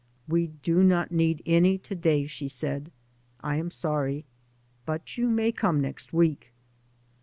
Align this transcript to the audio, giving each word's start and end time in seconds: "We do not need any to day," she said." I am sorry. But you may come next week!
"We 0.27 0.47
do 0.47 0.81
not 0.81 1.11
need 1.11 1.43
any 1.45 1.77
to 1.77 1.93
day," 1.93 2.25
she 2.25 2.47
said." 2.47 2.91
I 3.41 3.57
am 3.57 3.69
sorry. 3.69 4.25
But 4.83 5.15
you 5.15 5.29
may 5.29 5.51
come 5.51 5.79
next 5.79 6.11
week! 6.11 6.53